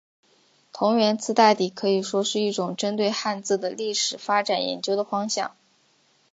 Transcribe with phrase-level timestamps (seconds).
[0.73, 5.55] 同源词大抵可以说是一种针对汉字的历史发展研究的方法。